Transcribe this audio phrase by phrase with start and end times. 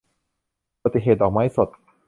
[0.77, 1.69] อุบัติเหตุ- ดอกไม้สด